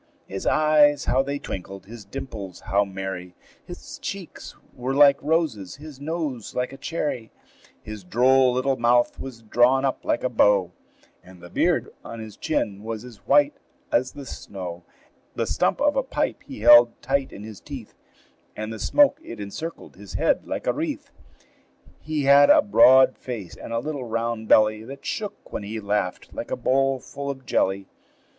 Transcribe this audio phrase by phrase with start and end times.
[0.25, 1.85] His eyes how they twinkled!
[1.85, 3.35] his dimples how merry!
[3.67, 7.31] His cheeks were like roses, his nose like a cherry;
[7.83, 10.71] His droll little mouth was drawn up like a bow,
[11.23, 13.53] And the beard on his chin was as white
[13.91, 14.81] as the snow.
[15.35, 17.93] The stump of a pipe he held tight in his teeth,
[18.55, 21.11] And the smoke it encircled his head like a wreath.
[21.99, 26.33] He had a broad face and a little round belly That shook, when he laughed,
[26.33, 27.85] like a bowl full of jelly.